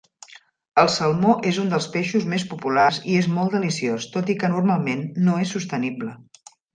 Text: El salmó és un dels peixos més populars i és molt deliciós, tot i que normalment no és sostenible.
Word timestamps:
El 0.83 0.87
salmó 0.93 1.33
és 1.49 1.59
un 1.63 1.67
dels 1.73 1.87
peixos 1.97 2.25
més 2.33 2.45
populars 2.53 2.99
i 3.13 3.19
és 3.19 3.27
molt 3.37 3.53
deliciós, 3.57 4.07
tot 4.15 4.33
i 4.35 4.37
que 4.45 4.51
normalment 4.55 5.05
no 5.29 5.37
és 5.47 5.53
sostenible. 5.57 6.15